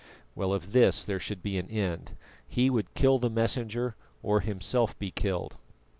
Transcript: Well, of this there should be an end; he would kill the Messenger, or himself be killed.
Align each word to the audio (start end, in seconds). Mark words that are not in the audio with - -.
Well, 0.33 0.51
of 0.51 0.71
this 0.71 1.05
there 1.05 1.19
should 1.19 1.43
be 1.43 1.59
an 1.59 1.69
end; 1.69 2.17
he 2.47 2.71
would 2.71 2.95
kill 2.95 3.19
the 3.19 3.29
Messenger, 3.29 3.95
or 4.23 4.39
himself 4.39 4.97
be 4.97 5.11
killed. 5.11 5.57